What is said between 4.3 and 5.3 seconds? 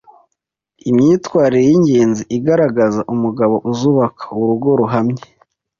urugo ruhamye